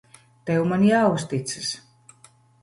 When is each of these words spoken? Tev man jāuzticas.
Tev 0.49 0.63
man 0.71 0.85
jāuzticas. 0.87 1.71